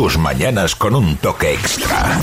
[0.00, 2.22] tus mañanas con un toque extra.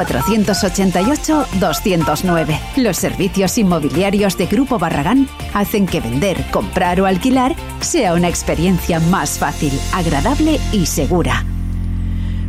[0.05, 2.59] 488-209.
[2.77, 8.99] Los servicios inmobiliarios de Grupo Barragán hacen que vender, comprar o alquilar sea una experiencia
[8.99, 11.43] más fácil, agradable y segura.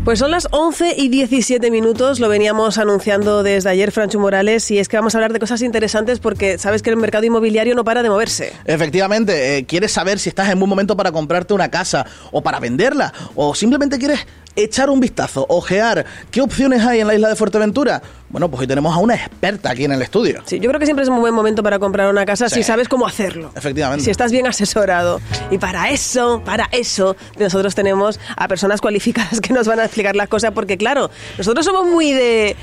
[0.05, 4.81] Pues son las 11 y 17 minutos, lo veníamos anunciando desde ayer Francho Morales y
[4.81, 7.85] es que vamos a hablar de cosas interesantes porque sabes que el mercado inmobiliario no
[7.85, 8.53] para de moverse.
[8.65, 12.59] Efectivamente, eh, quieres saber si estás en buen momento para comprarte una casa o para
[12.59, 17.37] venderla o simplemente quieres echar un vistazo, ojear qué opciones hay en la isla de
[17.37, 18.03] Fuerteventura.
[18.29, 20.43] Bueno, pues hoy tenemos a una experta aquí en el estudio.
[20.47, 22.89] Sí, yo creo que siempre es un buen momento para comprar una casa si sabes
[22.89, 23.53] cómo hacerlo.
[23.55, 24.05] Efectivamente.
[24.05, 25.21] Si estás bien asesorado.
[25.51, 30.17] Y para eso, para eso, nosotros tenemos a personas cualificadas que nos van a explicar
[30.17, 32.57] las cosas porque claro, nosotros somos muy de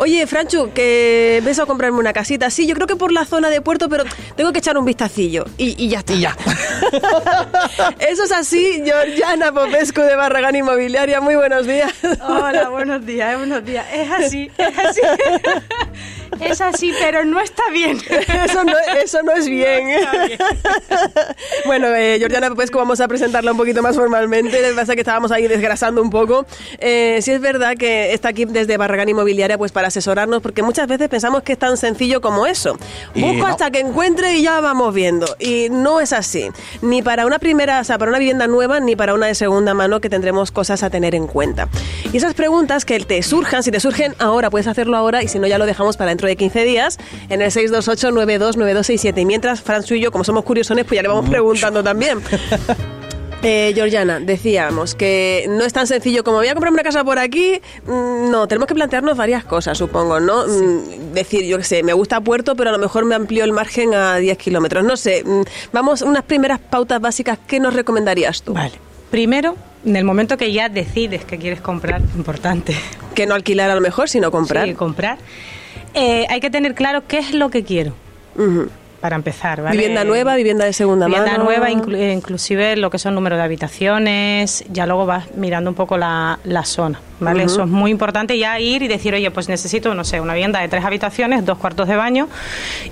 [0.00, 2.50] Oye, Franchu, que ves a comprarme una casita.
[2.50, 4.04] Sí, yo creo que por la zona de puerto, pero
[4.36, 5.44] tengo que echar un vistacillo.
[5.56, 6.12] Y, ya está.
[6.12, 6.36] Y ya.
[7.98, 11.20] Eso es así, Georgiana Popescu de Barragán Inmobiliaria.
[11.28, 11.92] Muy buenos días.
[12.26, 13.84] Hola, buenos días, buenos días.
[13.92, 15.02] Es así, es así.
[16.40, 17.98] Es así, pero no está bien.
[18.44, 19.88] Eso no, eso no es bien.
[21.66, 24.60] bueno, eh, Georgiana Popescu, vamos a presentarla un poquito más formalmente.
[24.62, 26.46] Lo que pasa que estábamos ahí desgrasando un poco.
[26.78, 30.86] Eh, sí es verdad que está aquí desde Barragán Inmobiliaria pues para asesorarnos, porque muchas
[30.86, 32.78] veces pensamos que es tan sencillo como eso.
[33.14, 35.26] Busco hasta que encuentre y ya vamos viendo.
[35.38, 36.50] Y no es así.
[36.82, 39.74] Ni para una primera, o sea, para una vivienda nueva, ni para una de segunda
[39.74, 41.68] mano que tendremos cosas a tener en cuenta.
[42.12, 45.38] Y esas preguntas que te surjan, si te surgen ahora, puedes hacerlo ahora y si
[45.38, 46.98] no ya lo dejamos para dentro de 15 días
[47.28, 49.20] en el 628-929267.
[49.20, 52.18] Y mientras Franz y yo, como somos curiosones, pues ya le vamos preguntando también.
[53.40, 57.20] Eh, Georgiana, decíamos que no es tan sencillo como voy a comprar una casa por
[57.20, 57.60] aquí.
[57.86, 60.44] Mm, no, tenemos que plantearnos varias cosas, supongo, ¿no?
[60.44, 63.52] Mm, decir, yo qué sé, me gusta Puerto, pero a lo mejor me amplió el
[63.52, 64.82] margen a 10 kilómetros.
[64.82, 65.42] No sé, mm,
[65.72, 68.54] vamos, unas primeras pautas básicas, ¿qué nos recomendarías tú?
[68.54, 68.72] Vale.
[69.12, 69.54] Primero,
[69.84, 72.76] en el momento que ya decides que quieres comprar, importante.
[73.14, 74.66] Que no alquilar a lo mejor, sino comprar.
[74.66, 75.18] Sí, comprar.
[75.94, 77.92] Eh, hay que tener claro qué es lo que quiero.
[79.00, 79.76] Para empezar, ¿vale?
[79.76, 81.44] Vivienda nueva, vivienda de segunda vivienda mano.
[81.44, 85.96] nueva, eh, inclusive lo que son número de habitaciones, ya luego vas mirando un poco
[85.96, 87.44] la, la zona, ¿vale?
[87.44, 90.60] Eso es muy importante ya ir y decir, oye, pues necesito, no sé, una vivienda
[90.60, 92.28] de tres habitaciones, dos cuartos de baño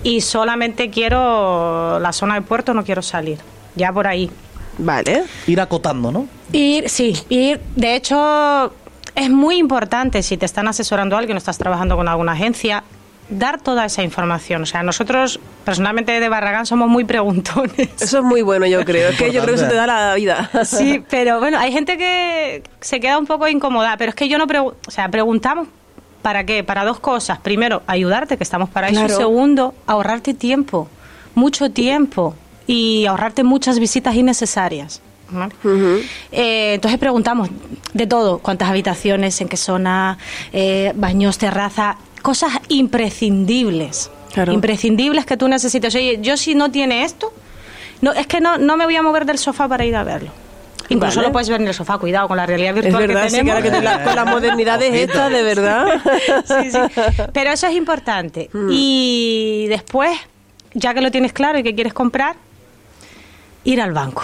[0.05, 3.39] y solamente quiero la zona de puerto, no quiero salir.
[3.75, 4.31] Ya por ahí.
[4.79, 5.25] Vale.
[5.49, 6.29] Ir acotando, ¿no?
[6.53, 8.73] Ir, sí, ir, de hecho,
[9.17, 12.85] es muy importante si te están asesorando alguien o estás trabajando con alguna agencia,
[13.29, 14.63] dar toda esa información.
[14.63, 17.91] O sea, nosotros personalmente de Barragán somos muy preguntones.
[18.01, 19.09] Eso es muy bueno, yo creo.
[19.09, 20.49] Es que yo creo que eso te da la vida.
[20.65, 24.39] Sí, pero bueno, hay gente que se queda un poco incómoda, pero es que yo
[24.39, 25.67] no pregunto, o sea, preguntamos
[26.23, 27.39] para qué, para dos cosas.
[27.39, 29.01] Primero, ayudarte, que estamos para eso.
[29.01, 29.17] Y Claro.
[29.17, 30.89] segundo, ahorrarte tiempo,
[31.35, 32.35] mucho tiempo
[32.67, 35.01] y ahorrarte muchas visitas innecesarias.
[35.31, 35.53] ¿Vale?
[36.33, 37.49] Eh, entonces preguntamos
[37.95, 40.19] de todo, cuántas habitaciones, en qué zona,
[40.53, 44.11] eh, baños, terraza, cosas imprescindibles.
[44.33, 44.53] Claro.
[44.53, 45.95] Imprescindibles que tú necesites.
[45.95, 47.33] Oye, yo si no tiene esto,
[48.03, 50.31] no, es que no, no me voy a mover del sofá para ir a verlo.
[50.89, 51.29] Incluso Vale.
[51.29, 53.37] lo puedes ver en el sofá, cuidado con la realidad Es virtual verdad, que sí,
[53.39, 53.63] tenemos.
[53.63, 56.01] que la- con las modernidades estas, de verdad.
[56.47, 56.79] Sí, sí.
[57.33, 58.51] Pero eso es importante.
[58.71, 60.17] Y después,
[60.75, 62.37] ya que lo tienes claro y que quieres comprar,
[63.65, 64.23] ir al banco.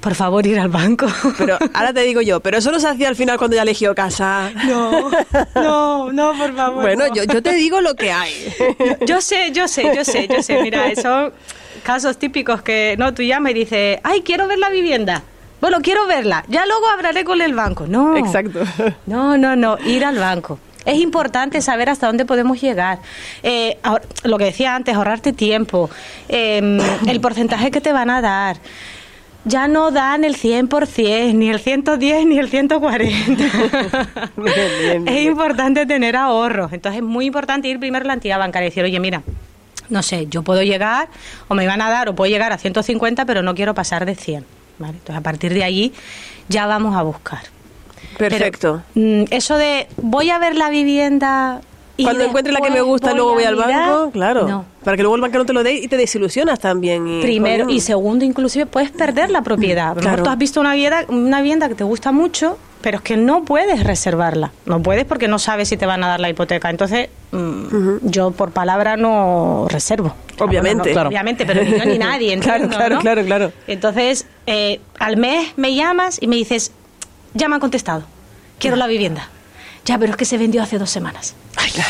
[0.00, 1.06] Por favor, ir al banco.
[1.36, 3.94] Pero ahora te digo yo, pero eso no se hacía al final cuando ya eligió
[3.94, 4.50] casa.
[4.66, 5.10] No,
[5.54, 6.82] no, no, por favor.
[6.82, 7.14] Bueno, no.
[7.14, 8.32] yo, yo te digo lo que hay.
[9.06, 10.62] Yo sé, yo sé, yo sé, yo sé.
[10.62, 11.32] Mira, son
[11.82, 15.22] casos típicos que no tú llamas y dices, ay, quiero ver la vivienda.
[15.60, 16.44] Bueno, quiero verla.
[16.48, 17.86] Ya luego hablaré con el banco.
[17.88, 18.16] No.
[18.16, 18.60] Exacto.
[19.06, 19.76] No, no, no.
[19.84, 20.60] Ir al banco.
[20.84, 23.00] Es importante saber hasta dónde podemos llegar.
[23.42, 23.76] Eh,
[24.22, 25.90] lo que decía antes, ahorrarte tiempo,
[26.28, 28.58] eh, el porcentaje que te van a dar.
[29.48, 33.44] Ya no dan el 100%, ni el 110, ni el 140.
[34.36, 35.26] bien, es bien.
[35.26, 36.72] importante tener ahorros.
[36.72, 39.22] Entonces es muy importante ir primero a la entidad bancaria y decir, oye, mira,
[39.88, 41.08] no sé, yo puedo llegar,
[41.48, 44.14] o me van a dar, o puedo llegar a 150, pero no quiero pasar de
[44.14, 44.44] 100.
[44.78, 44.94] ¿vale?
[44.94, 45.92] Entonces a partir de allí
[46.48, 47.40] ya vamos a buscar.
[48.16, 48.82] Perfecto.
[48.94, 51.60] Pero, mm, eso de voy a ver la vivienda
[51.98, 54.46] Y Cuando encuentre la que me gusta, luego voy al mirar- banco, claro.
[54.48, 54.64] No.
[54.84, 57.06] Para que luego el banco no te lo dé y te desilusionas también.
[57.08, 59.88] Y, Primero y segundo, inclusive puedes perder la propiedad.
[59.88, 60.22] Lo mejor Claro.
[60.22, 63.42] tú has visto una vivienda, una vivienda que te gusta mucho, pero es que no
[63.44, 64.52] puedes reservarla.
[64.64, 66.70] No puedes porque no sabes si te van a dar la hipoteca.
[66.70, 70.14] Entonces, mm, yo por palabra no reservo.
[70.38, 70.70] Obviamente.
[70.76, 71.08] Bueno, no, Claro.
[71.08, 72.38] Obviamente, pero ni yo ni nadie.
[72.40, 73.00] Claro, entiendo, claro, ¿no?
[73.00, 73.52] claro, claro.
[73.66, 76.70] Entonces, eh, al mes me llamas y me dices,
[77.34, 78.04] ya me han contestado,
[78.60, 79.28] quiero la vivienda.
[79.88, 81.34] Ya, pero es que se vendió hace dos semanas.
[81.56, 81.88] Ay, claro.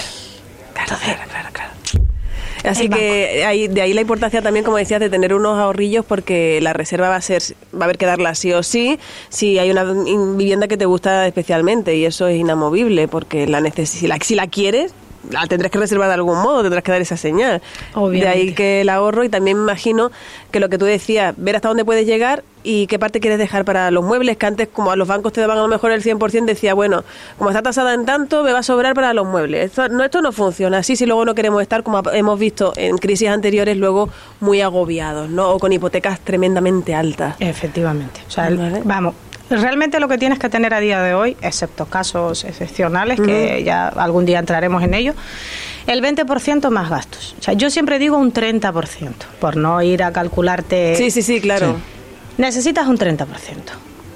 [0.73, 1.71] Claro, claro, claro, claro.
[2.63, 6.73] Así que de ahí la importancia también, como decías, de tener unos ahorrillos porque la
[6.73, 7.43] reserva va a ser,
[7.75, 9.01] va a haber que darla sí o sí,
[9.31, 13.91] si hay una vivienda que te gusta especialmente y eso es inamovible porque la neces
[13.91, 14.95] si, la, si la quieres,
[15.31, 17.61] la tendrás que reservar de algún modo, tendrás que dar esa señal.
[17.95, 18.27] Obviamente.
[18.27, 20.11] De ahí que el ahorro y también me imagino
[20.51, 23.65] que lo que tú decías, ver hasta dónde puedes llegar y qué parte quieres dejar
[23.65, 26.03] para los muebles, que antes como a los bancos te daban a lo mejor el
[26.03, 27.05] 100%, decía, bueno,
[27.39, 29.67] como está tasada en tanto, me va a sobrar para los muebles.
[29.67, 32.99] Esto no, esto no funciona así si luego no queremos estar, como hemos visto en
[32.99, 34.09] crisis anteriores, luego
[34.41, 35.51] muy agobiados, ¿no?
[35.51, 37.37] O con hipotecas tremendamente altas.
[37.39, 38.21] Efectivamente.
[38.27, 39.15] O sea, el- vamos,
[39.51, 43.89] realmente lo que tienes que tener a día de hoy, excepto casos excepcionales, que ya
[43.89, 45.15] algún día entraremos en ello,
[45.87, 47.35] el 20% más gastos.
[47.39, 50.97] O sea, yo siempre digo un 30%, por no ir a calcularte.
[50.97, 51.77] Sí, sí, sí, claro.
[52.37, 53.27] Necesitas un 30%.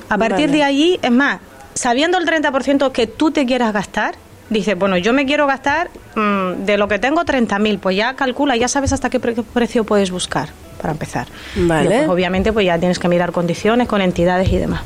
[0.09, 0.59] A partir Vale.
[0.59, 1.41] de allí, es más,
[1.75, 4.15] sabiendo el 30% que tú te quieras gastar,
[4.53, 8.57] dices, bueno, yo me quiero gastar mm, de lo que tengo 30.000, pues ya calcula,
[8.57, 10.51] ya sabes hasta qué pre- precio puedes buscar
[10.81, 11.27] para empezar.
[11.57, 11.89] Vale.
[11.89, 14.83] Después, obviamente, pues ya tienes que mirar condiciones con entidades y demás.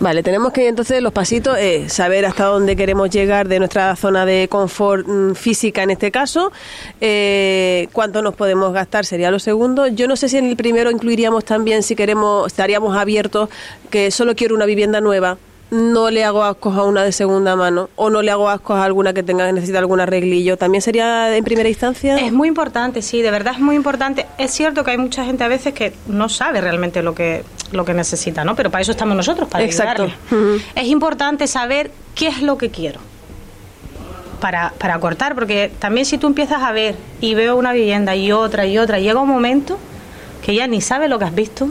[0.00, 4.24] Vale, tenemos que entonces los pasitos es saber hasta dónde queremos llegar de nuestra zona
[4.24, 6.52] de confort mm, física en este caso,
[7.00, 9.88] eh, cuánto nos podemos gastar sería lo segundo.
[9.88, 13.48] Yo no sé si en el primero incluiríamos también si queremos, estaríamos abiertos
[13.90, 15.36] que solo quiero una vivienda nueva.
[15.70, 18.84] No le hago ascos a una de segunda mano o no le hago ascos a
[18.84, 20.56] alguna que tenga necesita algún arreglillo.
[20.56, 22.18] ¿También sería en primera instancia?
[22.18, 24.26] Es muy importante, sí, de verdad es muy importante.
[24.38, 27.84] Es cierto que hay mucha gente a veces que no sabe realmente lo que, lo
[27.84, 28.56] que necesita, ¿no?
[28.56, 30.10] Pero para eso estamos nosotros, para Exacto.
[30.74, 33.00] Es importante saber qué es lo que quiero
[34.40, 38.32] para, para cortar, porque también si tú empiezas a ver y veo una vivienda y
[38.32, 39.78] otra y otra, llega un momento
[40.44, 41.68] que ya ni sabes lo que has visto,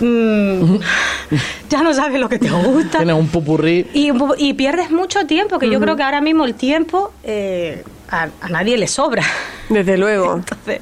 [0.00, 0.76] mm,
[1.70, 2.98] ya no sabes lo que te gusta.
[2.98, 3.86] Tienes un pupurrí.
[3.94, 7.12] Y, un po- y pierdes mucho tiempo, que yo creo que ahora mismo el tiempo
[7.24, 9.24] eh, a, a nadie le sobra.
[9.68, 10.34] Desde luego.
[10.36, 10.80] Entonces,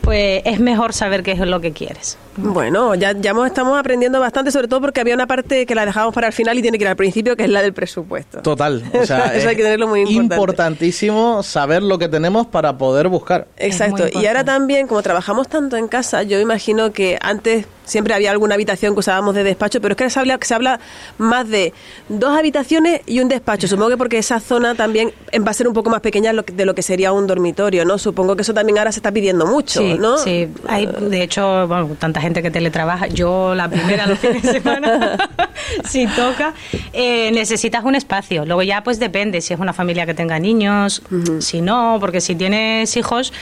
[0.00, 2.16] pues es mejor saber qué es lo que quieres.
[2.36, 5.84] Bueno, ya, ya hemos- estamos aprendiendo bastante, sobre todo porque había una parte que la
[5.84, 8.40] dejamos para el final y tiene que ir al principio, que es la del presupuesto.
[8.42, 8.82] Total.
[8.94, 10.34] O sea, Eso hay que tenerlo muy importante.
[10.34, 13.46] importantísimo saber lo que tenemos para poder buscar.
[13.56, 14.06] Exacto.
[14.18, 18.54] Y ahora también, como trabajamos tanto en casa, yo imagino que antes siempre había alguna
[18.54, 20.80] habitación que usábamos de despacho, pero es que se habla, se habla
[21.18, 21.72] más de
[22.08, 23.68] dos habitaciones y un despacho.
[23.68, 25.12] Supongo que porque esa zona también
[25.46, 27.98] va a ser un poco más pequeña de lo que sería un dormitorio, ¿no?
[27.98, 30.18] Supongo que eso también ahora se está pidiendo mucho, Sí, ¿no?
[30.18, 30.48] sí.
[30.68, 33.08] Hay, de hecho, bueno, tanta gente que teletrabaja.
[33.08, 35.28] Yo, la primera, los fines de semana,
[35.84, 36.54] si toca,
[36.92, 38.44] eh, necesitas un espacio.
[38.46, 41.02] Luego ya, pues depende si es una familia que tenga niños,
[41.40, 43.32] si no, porque si tienes hijos,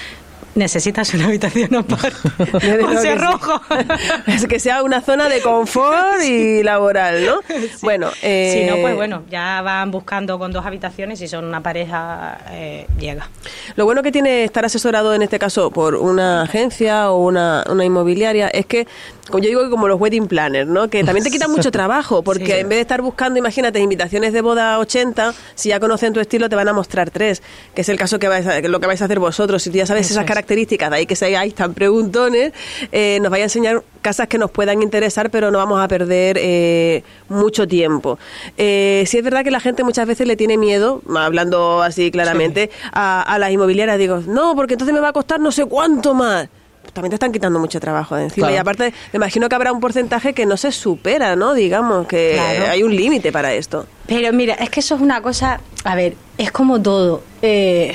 [0.54, 2.16] necesitas una habitación aparte.
[2.60, 2.96] Sí.
[3.00, 3.60] cerrojo.
[4.26, 7.40] Es que sea una zona de confort y laboral, ¿no?
[7.82, 11.62] Bueno, eh, Si no, pues bueno, ya van buscando con dos habitaciones y son una
[11.62, 13.28] pareja, eh, llega.
[13.76, 17.84] Lo bueno que tiene estar asesorado en este caso por una agencia o una, una
[17.84, 18.86] inmobiliaria es que,
[19.28, 20.88] como yo digo, que como los wedding planners, ¿no?
[20.88, 22.52] Que también te quitan mucho trabajo, porque Sí.
[22.52, 26.48] en vez de estar buscando, imagínate, invitaciones de boda 80, si ya conocen tu estilo,
[26.48, 27.42] te van a mostrar tres,
[27.74, 29.62] que es el caso que, vais a- que lo que vais a hacer vosotros.
[29.62, 30.28] Si tú ya sabes Eso esas es.
[30.38, 32.52] Características, de ahí que seáis tan preguntones,
[32.92, 36.38] eh, nos vaya a enseñar casas que nos puedan interesar, pero no vamos a perder
[36.40, 38.18] eh, mucho tiempo.
[38.56, 42.70] Eh, sí es verdad que la gente muchas veces le tiene miedo, hablando así claramente,
[42.92, 43.98] a, a las inmobiliarias.
[43.98, 46.48] Digo, no, porque entonces me va a costar no sé cuánto más.
[46.92, 48.46] También te están quitando mucho trabajo de encima.
[48.46, 48.54] Claro.
[48.56, 51.52] Y aparte, me imagino que habrá un porcentaje que no se supera, ¿no?
[51.52, 52.70] Digamos, que Claro.
[52.70, 53.86] hay un límite para esto.
[54.06, 57.22] Pero mira, es que eso es una cosa, a ver, es como todo.
[57.42, 57.92] Eh,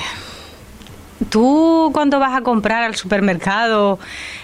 [1.29, 3.99] tú cuando vas a comprar al supermercado,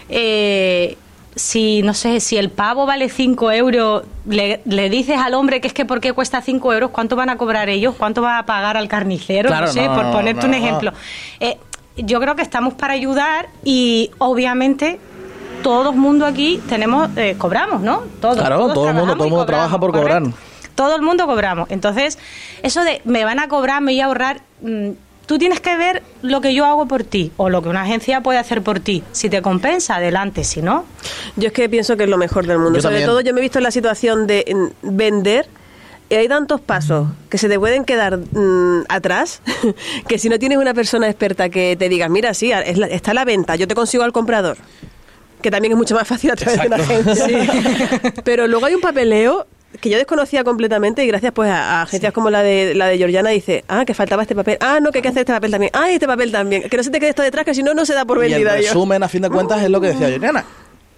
[0.10, 0.98] eh,
[1.36, 5.68] si, no sé, si el pavo vale 5 euros, le, le dices al hombre que
[5.68, 6.90] es que ¿por qué cuesta 5 euros?
[6.92, 7.96] ¿Cuánto van a cobrar ellos?
[7.98, 9.48] ¿Cuánto va a pagar al carnicero?
[9.50, 10.92] Claro, no sé, no, por ponerte no, un ejemplo.
[11.40, 11.58] Eh,
[11.98, 15.00] yo creo que estamos para ayudar y obviamente
[15.64, 18.04] todo el mundo aquí tenemos, eh, cobramos, ¿no?
[18.22, 20.20] Todos, Claro, todos todo el mundo- todo el mundo trabaja por ¿correcto?
[20.20, 20.34] cobrar.
[20.76, 21.70] Todo el mundo cobramos.
[21.72, 22.18] Entonces,
[22.64, 24.42] eso de me van a cobrar, me voy a ahorrar.
[24.62, 24.90] mm,
[25.30, 28.22] tú tienes que ver lo que yo hago por ti o lo que una agencia
[28.22, 29.04] puede hacer por ti.
[29.12, 30.44] Si te compensa, adelante.
[30.44, 30.86] Si no,
[31.36, 32.80] Yo es que pienso que es lo mejor del mundo.
[32.80, 33.10] Yo Sobre también.
[33.10, 35.46] todo yo me he visto en la situación de en, vender
[36.10, 39.44] Y hay tantos pasos que se te pueden quedar mm, atrás
[40.08, 43.12] que si no tienes una persona experta que te diga, mira, sí, es la- está
[43.12, 44.58] a la venta, yo te consigo al comprador,
[45.44, 47.28] que también es mucho más fácil a través de una agencia.
[48.24, 49.46] Pero luego hay un papeleo
[49.80, 52.98] que yo desconocía completamente y gracias pues a, a agencias como la de la de
[52.98, 55.52] Georgiana dice, ah, que faltaba este papel, ah, no, que hay que hacer este papel
[55.52, 57.64] también, ah, y este papel también, que no se te quede esto detrás, que si
[57.64, 58.56] no, no se da por Y el vendida.
[58.60, 58.68] yo.
[58.68, 60.44] resumen, a fin de cuentas, es lo que decía Juliana.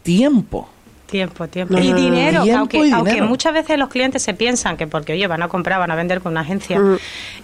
[0.04, 0.68] Tiempo.
[1.06, 1.74] Tiempo, tiempo.
[1.74, 5.12] No, y dinero, Tiempo aunque, y aunque muchas veces los clientes se piensan que porque,
[5.14, 6.80] oye, van a comprar, van a vender con una agencia,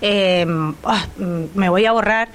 [0.02, 0.46] eh,
[0.86, 2.30] ah, mm, me voy a ahorrar.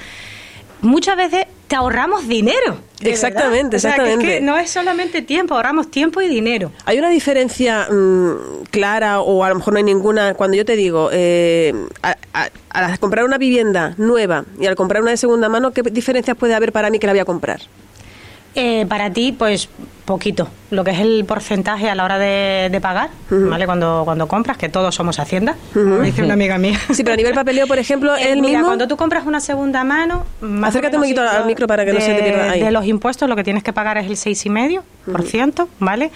[0.83, 2.77] Muchas veces te ahorramos dinero.
[3.01, 3.77] Exactamente, verdad.
[3.77, 4.41] O sea, que es que exactamente.
[4.43, 6.71] no es solamente tiempo, ahorramos tiempo y dinero.
[6.85, 10.77] ¿Hay una diferencia mm, clara o a lo mejor no hay ninguna cuando yo te
[10.77, 11.73] digo, eh,
[12.03, 15.83] a- a- al comprar una vivienda nueva y al comprar una de segunda mano, qué
[15.83, 17.61] diferencias puede haber para mí que la voy a comprar?
[18.55, 19.69] Eh, para ti, pues
[20.13, 20.49] poquito.
[20.71, 23.67] Lo que es el porcentaje a la hora de, de pagar, ¿vale?
[23.67, 26.79] Cuando, cuando compras, que todos somos Hacienda, como dice una amiga mía.
[26.93, 28.67] Sí, pero a nivel papeleo, por ejemplo, Eh, el mira, mismo...
[28.67, 30.25] cuando tú compras una segunda mano...
[30.41, 32.61] más Acércate un poquito al micro para que no se te pierda ahí.
[32.63, 36.11] De los impuestos lo que tienes que pagar es el 6,5%, ¿vale?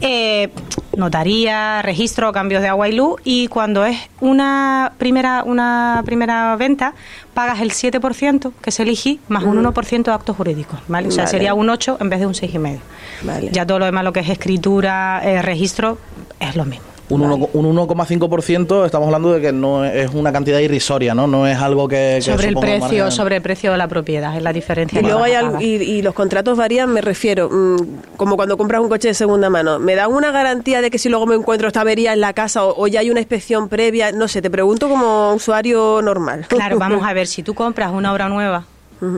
[0.00, 0.48] Eh,
[0.96, 6.94] notaría, registro, cambios de agua y luz y cuando es una primera, una primera venta
[7.34, 11.08] pagas el 7%, que es el IGI, más un 1% de actos jurídicos, ¿vale?
[11.08, 11.30] O sea, Vale.
[11.30, 12.78] sería un 8 en vez de un 6,5%.
[13.24, 13.48] Vale.
[13.52, 15.98] Ya todo lo demás, lo que es escritura, eh, registro,
[16.40, 16.86] es lo mismo.
[17.08, 21.26] Un, uno- un 1,5% estamos hablando de que no es una cantidad irrisoria, ¿no?
[21.26, 22.14] No es algo que...
[22.16, 24.98] que Sobre el precio, sobre el precio de la propiedad, es la diferencia.
[24.98, 28.56] Y luego hay a algo- y, y los contratos varían, me refiero, mm, como cuando
[28.56, 29.78] compras un coche de segunda mano.
[29.78, 32.64] ¿Me da una garantía de que si luego me encuentro esta avería en la casa
[32.64, 34.12] o, o ya hay una inspección previa?
[34.12, 36.46] No sé, te pregunto como usuario normal.
[36.48, 38.64] Claro, vamos a ver, si tú compras una obra nueva,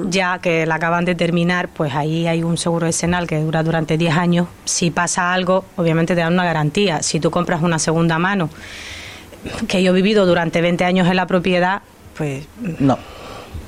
[0.09, 3.99] ya que la acaban de terminar, pues ahí hay un seguro decenal que dura durante
[3.99, 4.49] 10 años.
[4.65, 7.03] Si pasa algo, obviamente te dan una garantía.
[7.03, 8.49] Si tú compras una segunda mano,
[9.69, 11.83] que yo he vivido durante 20 años en la propiedad,
[12.17, 12.45] pues
[12.79, 12.99] No.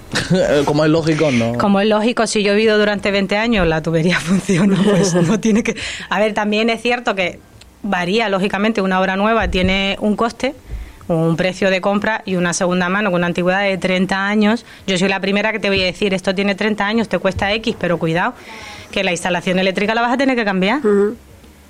[0.65, 1.59] Como es lógico, no.
[1.59, 5.39] como es lógico, si yo he vivido durante 20 años, la tubería funciona, pues no
[5.41, 5.77] tiene que...
[6.09, 7.41] A ver, también es cierto que
[7.83, 10.55] varía, lógicamente, una obra nueva tiene un coste,
[11.09, 14.65] un precio de compra y una segunda mano con una antigüedad de 30 años.
[14.87, 17.53] Yo soy la primera que te voy a decir, esto tiene 30 años, te cuesta
[17.55, 18.35] X, pero cuidado,
[18.91, 20.81] que la instalación eléctrica la vas a tener que cambiar.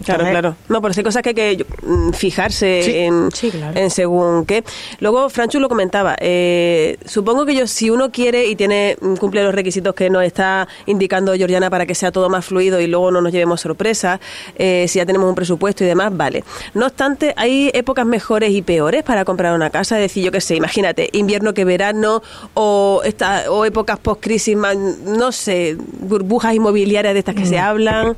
[0.05, 0.57] Claro, Entonces- claro.
[0.69, 2.97] No, por eso hay cosas que hay que mm, fijarse Sí.
[2.97, 3.79] en, Sí, claro.
[3.79, 4.63] en según qué.
[5.01, 6.17] Luego, Franchu lo comentaba.
[6.21, 10.23] eh, supongo que yo, si uno quiere y tiene mm, cumple los requisitos que nos
[10.23, 14.21] está indicando Georgiana para que sea todo más fluido y luego no nos llevemos sorpresas,
[14.57, 16.45] eh, si ya tenemos un presupuesto y demás, vale.
[16.75, 19.97] No obstante, hay épocas mejores y peores para comprar una casa.
[19.97, 22.23] Es decir, yo qué sé, imagínate, invierno que verano
[22.55, 27.47] o, esta, o épocas post-crisis, más, no sé, burbujas inmobiliarias de estas que Mm.
[27.49, 28.17] se hablan.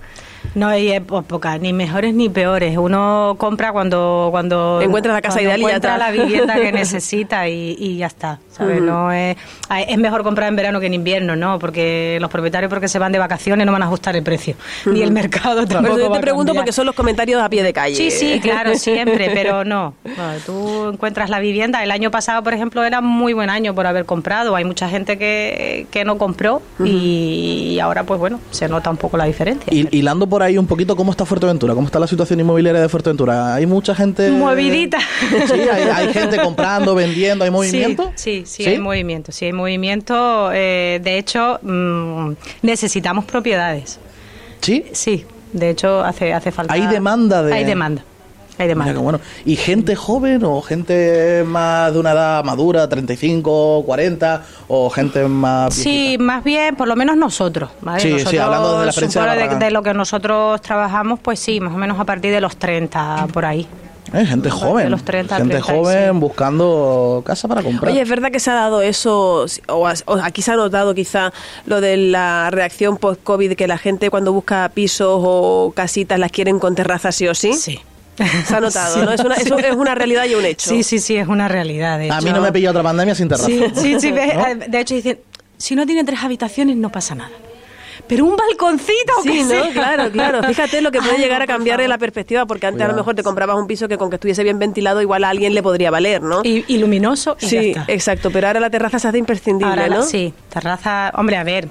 [0.55, 2.76] No hay épocas, ni mejores ni peores.
[2.76, 7.49] Uno compra cuando cuando Encuentra la casa ideal y ya encuentra la vivienda que necesita
[7.49, 8.40] y, y ya está.
[8.50, 8.83] ¿sabes?
[8.83, 9.37] No es,
[9.87, 11.59] es mejor comprar en verano que en invierno, ¿no?
[11.59, 15.02] Porque los propietarios porque se van de vacaciones no van a ajustar el precio ni
[15.02, 15.95] el mercado tampoco.
[15.97, 16.64] eso yo va te a pregunto cambiar.
[16.64, 17.95] porque son los comentarios a pie de calle.
[17.95, 19.95] Sí, sí, claro, siempre, pero no.
[20.05, 20.14] No,
[20.45, 21.83] Tú encuentras la vivienda.
[21.83, 24.57] El año pasado, por ejemplo, era muy buen año por haber comprado.
[24.57, 29.17] Hay mucha gente que, que no compró y ahora, pues bueno, se nota un poco
[29.17, 29.73] la diferencia.
[29.73, 31.75] Y, hilando por ahí un poquito, ¿cómo está Fuerteventura?
[31.75, 33.54] ¿Cómo está la situación inmobiliaria de Fuerteventura?
[33.54, 34.30] ¿Hay mucha gente...?
[34.30, 34.99] Movidita.
[35.47, 38.12] Sí, hay, hay gente comprando, vendiendo, ¿hay movimiento?
[38.14, 40.50] Sí, sí, sí, hay movimiento, sí hay movimiento.
[40.52, 43.99] eh, de hecho, mm, necesitamos propiedades.
[44.61, 44.85] ¿Sí?
[44.92, 46.75] Sí, de hecho hace hace falta.
[46.75, 48.02] Hay demanda de- Hay demanda.
[48.59, 49.00] Hay demanda.
[49.00, 49.21] bueno.
[49.45, 55.75] ¿Y gente joven o gente más de una edad madura, 35, 40, o gente más...
[55.75, 56.25] Sí, viejita?
[56.25, 57.71] más bien, por lo menos nosotros.
[57.81, 58.00] ¿vale?
[58.00, 61.61] Sí, sí, nosotros, hablando de la experiencia de de, lo que nosotros trabajamos, pues sí,
[61.61, 63.67] más o menos a partir de los 30, por ahí.
[64.12, 64.85] Eh, gente joven.
[64.85, 65.79] de los 30, gente 36.
[65.79, 67.93] joven buscando casa para comprar.
[67.93, 71.33] Oye, es verdad que se ha dado eso, o, aquí se ha notado quizá
[71.67, 76.59] lo de la reacción post-COVID, que la gente cuando busca pisos o casitas las quieren
[76.59, 77.53] con terraza sí o sí.
[77.53, 77.81] Sí.
[78.47, 79.13] Se ha notado, Sí, ¿no?
[79.13, 80.71] Es una, es, un- es una realidad y un hecho.
[80.71, 81.99] Sí, sí, sí, es una realidad.
[81.99, 83.47] de a mí no me pilla otra pandemia sin terraza.
[83.47, 84.09] Sí, sí, sí.
[84.09, 85.19] eh, De hecho, dicen,
[85.57, 87.31] si no tiene tres habitaciones, no pasa nada.
[88.07, 89.49] Pero un balconcito, Sí, que ¿no?
[89.51, 89.71] sea.
[89.73, 90.43] Claro, claro.
[90.43, 91.91] Fíjate lo que puede llegar a cambiarle favor.
[91.97, 94.43] la perspectiva, porque antes a lo mejor te comprabas un piso que con que estuviese
[94.45, 96.41] bien ventilado igual a alguien le podría valer, ¿no?
[96.43, 97.85] Y, y luminoso y sí, ya está.
[97.93, 100.03] exacto, pero ahora la terraza se hace imprescindible, Ahora la- ¿no?
[100.05, 101.13] sí, terraza.
[101.17, 101.69] Hombre, a ver,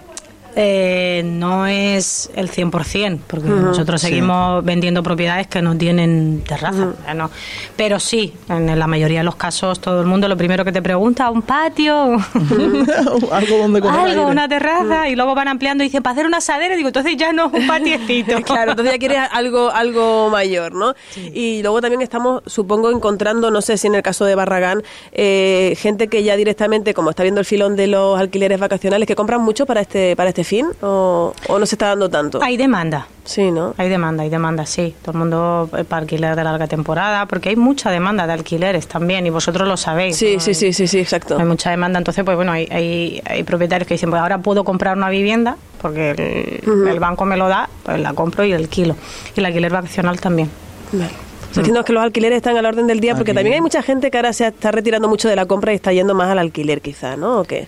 [0.55, 6.93] Eh, no es el 100%, porque nosotros seguimos vendiendo propiedades que no tienen terraza.
[7.15, 7.29] no.
[7.75, 10.81] Pero sí, en la mayoría de los casos, todo el mundo lo primero que te
[10.81, 12.17] pregunta, un patio,
[13.31, 14.25] Algo donde coger algo, aire.
[14.25, 17.15] una terraza, y luego van ampliando y dicen, para hacer una asadera, y digo, entonces
[17.17, 18.37] ya no es un patiecito.
[18.47, 20.95] Claro, entonces ya quieres algo, algo mayor, ¿no?
[21.33, 25.75] Y luego también estamos, supongo, encontrando, no sé si en el caso de Barragán, eh,
[25.77, 29.41] gente que ya directamente, como está viendo el filón de los alquileres vacacionales, que compran
[29.41, 32.39] mucho para este, para este fin, o, o no se está dando tanto.
[32.41, 33.07] Hay demanda.
[33.25, 33.73] Sí, ¿no?
[33.77, 34.95] Hay demanda, hay demanda, sí.
[35.01, 38.87] Todo el mundo eh, para alquiler de larga temporada, porque hay mucha demanda de alquileres
[38.87, 40.15] también, y vosotros lo sabéis.
[40.15, 40.39] Sí, ¿no?
[40.39, 41.37] sí, sí, sí, sí, exacto.
[41.37, 44.63] Hay mucha demanda, entonces, pues bueno, hay, hay, hay propietarios que dicen, pues ahora puedo
[44.63, 48.95] comprar una vivienda, porque el, el banco me lo da, pues la compro y alquilo.
[49.35, 50.49] Y el alquiler vacacional también.
[50.93, 51.11] Vale.
[51.49, 53.37] O sea, entiendo que los alquileres están a la orden del día, porque Aquí.
[53.37, 55.91] también hay mucha gente que ahora se está retirando mucho de la compra y está
[55.93, 57.39] yendo más al alquiler, quizá, ¿no?
[57.39, 57.67] ¿O qué?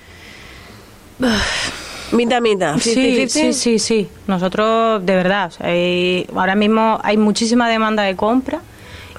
[2.11, 2.77] Mitad, mitad.
[2.79, 3.27] Sí, 50-50.
[3.29, 4.07] sí, sí, sí.
[4.27, 8.61] Nosotros, de verdad, o sea, hay- ahora mismo hay muchísima demanda de compra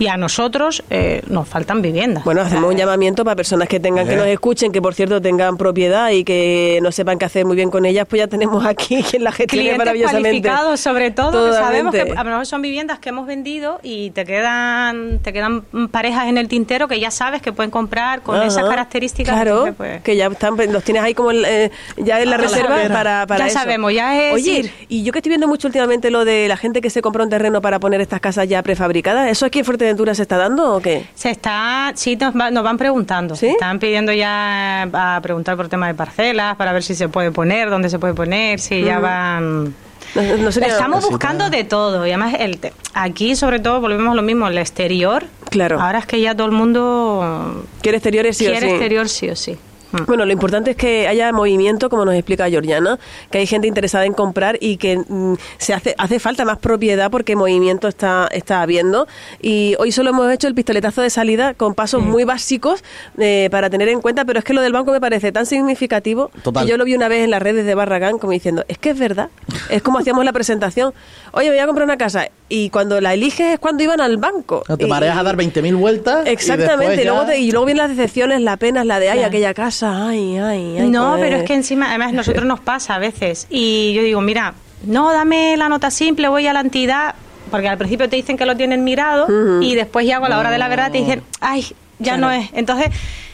[0.00, 2.24] y a nosotros eh, nos faltan viviendas.
[2.24, 5.56] Bueno, hacemos un llamamiento para personas que tengan, que nos escuchen, que por cierto tengan
[5.58, 9.02] propiedad y que no sepan qué hacer muy bien con ellas, pues ya tenemos aquí
[9.10, 10.28] quien la gestione clientes maravillosamente.
[10.48, 12.18] cualificados sobre todo que sabemos que Totalmente.
[12.20, 16.38] a lo mejor son viviendas que hemos vendido y te quedan te quedan parejas en
[16.38, 18.46] el tintero que ya sabes que pueden comprar con Ajá.
[18.46, 22.30] esas características Claro, entonces, pues, que ya están, los tienes ahí como eh, ya en
[22.30, 23.58] la reserva para, para Ya eso.
[23.58, 24.72] sabemos, ya es Oye, ir.
[24.88, 27.28] y yo que estoy viendo mucho últimamente lo de la gente que se compra un
[27.30, 30.80] terreno para poner estas casas ya prefabricadas, ¿eso aquí en Fuerteventura se está dando o
[30.80, 31.04] qué?
[31.14, 33.46] se está sí nos, va- nos van preguntando ¿Sí?
[33.48, 37.70] están pidiendo ya a preguntar por tema de parcelas para ver si se puede poner
[37.70, 39.74] dónde se puede poner si ya van
[40.14, 44.12] No, no sería- Estamos buscando de todo y además el te- aquí sobre todo volvemos
[44.12, 45.80] a lo mismo el exterior Claro.
[45.80, 48.72] ahora es que ya todo el mundo Quiere exteriores sí o quiere sí.
[48.72, 49.69] exterior sí o sí Mm.
[50.06, 52.98] Bueno, lo importante es que haya movimiento, como nos explica Georgiana,
[53.30, 57.10] que hay gente interesada en comprar y que mm, se hace hace falta más propiedad
[57.10, 59.08] porque movimiento está está habiendo.
[59.40, 62.84] Y hoy solo hemos hecho el pistoletazo de salida con pasos muy básicos
[63.18, 66.30] eh, para tener en cuenta, pero es que lo del banco me parece tan significativo
[66.42, 66.64] Total.
[66.64, 68.90] que yo lo vi una vez en las redes de Barragán como diciendo, es que
[68.90, 69.30] es verdad,
[69.68, 70.92] es como hacíamos la presentación,
[71.32, 74.62] oye, voy a comprar una casa y cuando la eliges es cuando iban al banco.
[74.68, 76.26] No, te Y- mareas a dar 20.000 vueltas.
[76.26, 79.14] y Exactamente, y, luego, te- y luego vienen las decepciones, las penas, la de, ay,
[79.20, 79.28] Claro.
[79.28, 80.90] aquella casa, ay, ay, ay.
[80.90, 81.24] no, joder.
[81.24, 83.46] pero es que encima, además, nosotros nos pasa a veces.
[83.48, 84.52] Y yo digo, mira,
[84.84, 87.14] no, dame la nota simple, voy a la entidad.
[87.50, 89.26] Porque al principio te dicen que lo tienen mirado
[89.60, 91.64] y después ya a la hora de la verdad te dicen, ay,
[91.98, 92.48] ya no es.
[92.52, 92.88] Entonces,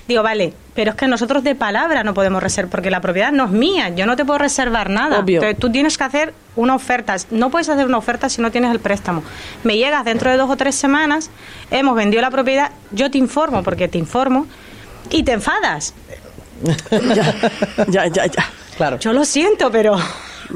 [0.09, 3.47] digo, vale, pero es que nosotros de palabra no podemos reservar, porque la propiedad no
[3.47, 5.19] es mía, yo no te puedo reservar nada.
[5.19, 5.39] Obvio.
[5.39, 7.17] Entonces, tú tienes que hacer una oferta.
[7.31, 9.23] No puedes hacer una oferta si no tienes el préstamo.
[9.65, 11.31] Me llegas dentro de dos o tres semanas,
[11.71, 14.47] hemos vendido la propiedad, yo te informo, porque te informo,
[15.11, 15.95] y te enfadas.
[17.89, 18.51] ya, ya, ya.
[18.77, 18.99] Claro.
[18.99, 19.97] Yo lo siento, pero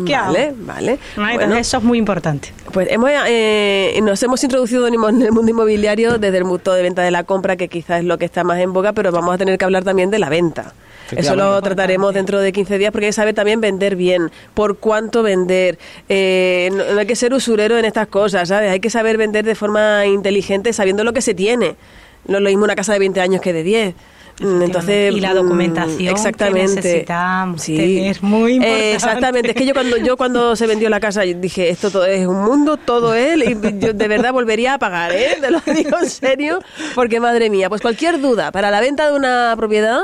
[0.07, 0.57] ¿qué vale, hago?
[0.61, 0.98] vale.
[1.16, 2.53] Bueno, eso es muy importante.
[2.72, 7.03] pues hemos, eh, nos hemos introducido en el mundo inmobiliario desde el mundo de venta
[7.03, 9.38] de la compra, que quizás es lo que está más en boga, pero vamos a
[9.38, 10.72] tener que hablar también de la venta.
[11.16, 14.79] Eso lo trataremos dentro de 15 días porque hay que saber también vender bien, por
[14.79, 15.79] cuánto vender.
[16.09, 18.70] Eh, no, no hay que ser usurero en estas cosas, ¿sabes?
[18.70, 21.76] Hay que saber vender de forma inteligente sabiendo lo que se tiene.
[22.26, 23.94] No es lo mismo una casa de 20 años que de 10.
[24.40, 26.76] Entonces, Y la documentación que exactamente.
[26.76, 28.94] necesitamos tener, muy Eh, importante.
[28.94, 29.48] exactamente.
[29.50, 32.42] Es que yo cuando yo cuando se vendió la casa dije esto todo es un
[32.42, 35.37] mundo, todo él y yo de verdad volvería a pagar, ¿eh?
[35.40, 36.61] Te lo digo en serio,
[36.94, 40.00] porque madre mía, pues cualquier duda para la venta de una propiedad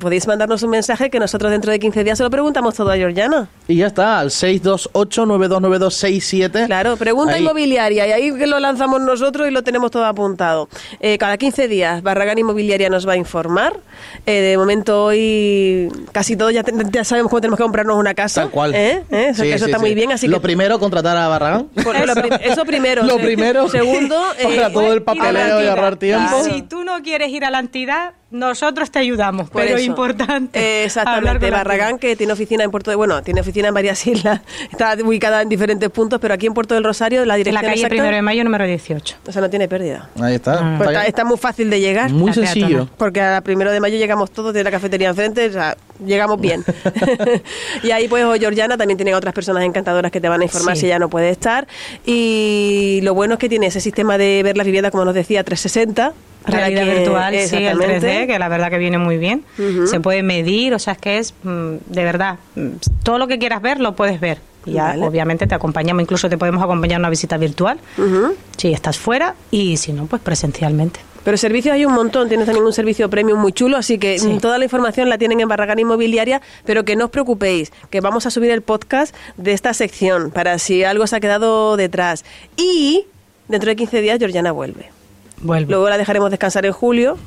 [0.00, 2.96] podéis mandarnos un mensaje que nosotros dentro de 15 días se lo preguntamos todo a
[2.96, 3.48] Georgiana.
[3.68, 6.66] Y ya está, al 628-929267.
[6.66, 7.42] Claro, pregunta Ahí.
[7.42, 10.68] inmobiliaria y ahí que lo lanzamos nosotros y lo tenemos todo apuntado.
[11.00, 13.74] Eh, cada 15 días Barragán Inmobiliaria nos va a informar.
[14.26, 16.62] Eh, de momento hoy casi todos ya,
[16.92, 18.42] ya sabemos cómo tenemos que comprarnos una casa.
[18.42, 18.74] Tal cual.
[18.74, 19.02] ¿Eh?
[19.10, 19.28] ¿Eh?
[19.30, 19.84] Eso, Sí, eso sí, está sí.
[19.84, 21.66] muy bien, así Lo que primero, contratar a Barragán.
[21.82, 21.96] Por-
[22.42, 23.02] eso primero.
[23.04, 23.68] Lo primero.
[23.68, 26.42] Segundo, eh, Para todo el Y papeleo y ahorrar tiempo.
[26.44, 29.84] Si tú no quieres ir a la entidad, nosotros te ayudamos, por pero eso.
[29.84, 30.58] importante.
[30.58, 31.50] Eh, exactamente.
[31.50, 32.96] la Barragán, que tiene oficina en Puerto de.
[32.96, 34.40] Bueno, tiene oficina en varias islas.
[34.70, 37.60] Está ubicada en diferentes puntos, pero aquí en Puerto del Rosario, la En dirección la
[37.68, 39.16] calle exacta, Primero de Mayo, número 18.
[39.26, 40.08] O sea, no tiene pérdida.
[40.20, 40.58] Ahí está.
[40.60, 40.74] Ah.
[40.78, 42.10] Pues Está muy fácil de llegar.
[42.12, 42.88] Muy La sencillo.
[42.96, 46.64] Porque a primero de mayo llegamos todos de la cafetería enfrente, o sea, llegamos bien.
[47.82, 50.82] y ahí pues Georgiana también tiene otras personas encantadoras que te van a informar Sí.
[50.82, 51.66] si ella no puede estar.
[52.06, 55.42] Y lo bueno es que tiene ese sistema de ver las viviendas, como nos decía,
[55.42, 56.12] 360.
[56.56, 58.00] Realidad que- virtual, sí, el exactamente.
[58.00, 59.44] 3D, que la verdad que viene muy bien.
[59.58, 59.86] Ujú.
[59.86, 62.68] Se puede medir, o sea, es que es, mm, de verdad, mm,
[63.02, 64.38] todo lo que quieras ver lo puedes ver.
[64.66, 65.06] Y ya, Vale.
[65.06, 68.34] obviamente, te acompañamos, incluso te podemos acompañar a una visita virtual, Ujú.
[68.58, 71.00] si estás fuera, y si no, pues presencialmente.
[71.24, 74.26] Pero servicios hay un montón, tienes también un servicio premium muy chulo, así que Sí.
[74.28, 78.00] mm, toda la información la tienen en Barragán Inmobiliaria, pero que no os preocupéis, que
[78.00, 82.24] vamos a subir el podcast de esta sección para si algo se ha quedado detrás.
[82.56, 83.04] Y
[83.48, 84.90] dentro de 15 días Georgiana vuelve.
[85.40, 85.70] Vuelvo.
[85.70, 87.18] Luego la dejaremos descansar en julio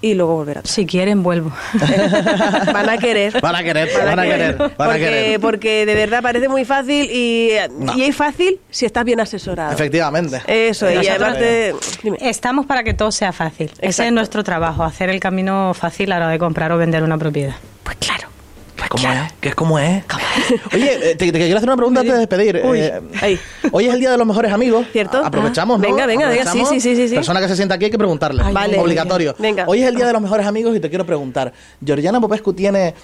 [0.00, 0.60] y luego volverá.
[0.64, 1.50] si quieren, vuelvo.
[2.72, 3.40] Van a querer.
[3.40, 5.40] Van a querer, van a querer, van a porque, querer.
[5.40, 7.96] porque de verdad parece muy fácil y, No.
[7.96, 9.72] y es fácil si estás bien asesorado.
[9.72, 10.42] Efectivamente.
[10.46, 11.74] Eso, y aparte...
[12.02, 12.18] dime.
[12.20, 13.70] Estamos para que todo sea fácil.
[13.80, 17.02] Ese es nuestro trabajo, hacer el camino fácil a la hora de comprar o vender
[17.02, 17.54] una propiedad.
[17.82, 18.28] Pues claro.
[18.88, 19.32] ¿Cómo es?
[19.40, 20.04] ¿Qué es como es?
[20.74, 22.62] Oye, eh, te, te quiero hacer una pregunta antes de despedir.
[22.64, 23.38] Uy, Eh, ahí.
[23.72, 24.86] Hoy es el Día de los Mejores Amigos.
[24.92, 25.24] ¿Cierto?
[25.24, 25.86] Aprovechamos, ¿no?
[25.88, 27.14] Venga, venga, venga, sí, sí, sí, sí.
[27.14, 28.42] Persona que se sienta aquí hay que preguntarle.
[28.44, 28.78] Ay, Vale.
[28.78, 29.34] Obligatorio.
[29.38, 29.64] venga.
[29.66, 31.52] Hoy es el Día de los Mejores Amigos y te quiero preguntar.
[31.84, 32.94] ¿Georgiana Popescu tiene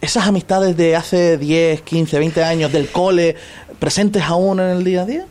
[0.00, 3.34] esas amistades de hace 10, 15, 20 años del cole
[3.78, 5.26] presentes aún en el día a día?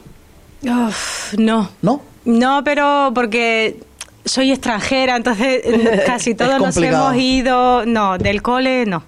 [0.63, 1.69] Uf, no.
[1.81, 2.01] ¿No?
[2.25, 3.79] No, pero porque
[4.25, 5.61] soy extranjera, entonces
[6.05, 7.85] casi todos nos hemos ido.
[7.85, 9.03] No, del cole no.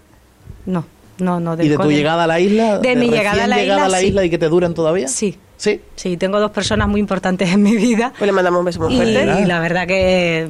[0.65, 0.85] No,
[1.19, 1.55] no, no.
[1.55, 2.79] Del ¿Y de tu llegada a la isla?
[2.79, 4.07] De mi llegada a la llegada isla, a la sí.
[4.07, 5.07] isla y que te duren todavía?
[5.07, 5.37] Sí.
[5.57, 5.81] ¿Sí?
[5.95, 8.13] Sí, tengo dos personas muy importantes en mi vida.
[8.17, 9.45] Pues le mandamos un beso muy Y fuerte.
[9.45, 10.47] la verdad que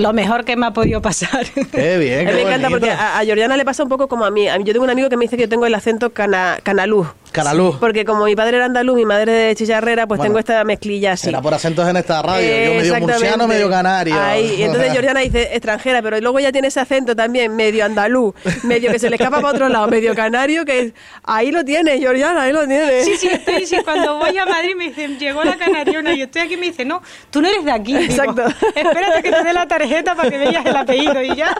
[0.00, 1.46] lo mejor que me ha podido pasar.
[1.72, 2.70] Qué bien, A mí qué me encanta bonito.
[2.70, 4.48] porque a, a Georgiana le pasa un poco como a mí.
[4.48, 6.58] A mí- Yo tengo un amigo que me dice que yo tengo el acento cana,
[6.62, 7.06] canaluz.
[7.32, 7.76] Canaluz.
[7.78, 11.12] Porque como mi padre era andaluz, mi madre de chicharrera, pues Bueno, tengo esta mezclilla
[11.12, 11.28] así.
[11.28, 12.44] Era por acentos en esta radio.
[12.48, 14.16] Yo medio murciano, medio canario.
[14.20, 18.34] Ahí, y entonces Georgiana dice extranjera, pero luego ya tiene ese acento también, medio andaluz,
[18.64, 21.98] medio que se le escapa para otro lado, medio canario, que es- ahí lo tiene,
[21.98, 23.04] Georgiana, ahí lo tiene.
[23.04, 26.42] Sí, sí, estoy, sí, cuando voy a Madrid me dicen, llegó la canariona y estoy
[26.42, 27.96] aquí y me dice, no, tú no eres de aquí.
[27.96, 28.42] Digo, Exacto.
[28.74, 31.54] Espérate que te dé la tarjeta para que veas el apellido y ya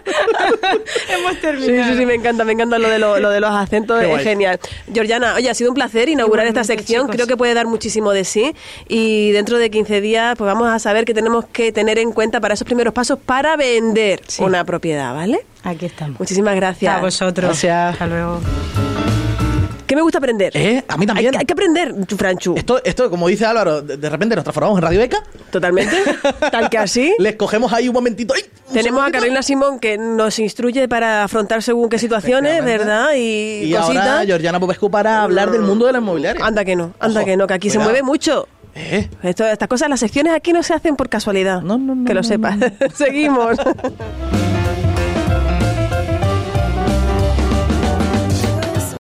[1.08, 1.92] hemos Sí, terminado.
[1.92, 4.10] sí, sí, me encanta, me encanta lo de, lo, lo de los acentos, Qué es
[4.10, 4.24] guay.
[4.24, 4.58] genial.
[4.92, 7.16] Georgiana, oye, ha sido un placer inaugurar esta sección, chicos.
[7.16, 8.54] creo que puede dar muchísimo de sí
[8.88, 12.40] y dentro de 15 días pues vamos a saber qué tenemos que tener en cuenta
[12.40, 14.42] para esos primeros pasos para vender Sí.
[14.42, 15.40] una propiedad, ¿vale?
[15.62, 16.18] Aquí estamos.
[16.18, 16.94] Muchísimas gracias.
[16.96, 17.46] A vosotros.
[17.50, 17.92] Gracias.
[17.92, 18.40] Hasta luego.
[19.90, 20.52] ¿Qué me gusta aprender?
[20.56, 21.34] Eh, a mí también.
[21.36, 22.54] hay que aprender, Franchu.
[22.56, 25.20] Esto, esto, como dice Álvaro, de, de repente nos transformamos en Radio Beca.
[25.50, 25.96] Totalmente.
[26.52, 27.12] Tal que así.
[27.18, 28.32] Les cogemos ahí un momentito.
[28.32, 28.42] ¡ay!
[28.68, 29.10] un Tenemos a.
[29.10, 32.64] Carolina Simón que nos instruye para afrontar según qué situaciones.
[32.64, 33.14] ¿verdad?
[33.16, 34.06] Y, Y cositas.
[34.06, 36.46] ahora Georgiana Popescu para hablar del mundo de la inmobiliaria.
[36.46, 38.46] Anda que no, anda Ojo, que no, que aquí se mueve mucho.
[38.76, 41.62] Eh, Esto, estas cosas, las secciones aquí no se hacen por casualidad.
[41.62, 42.58] No, no, no, Que lo no, sepas.
[42.94, 43.56] Seguimos.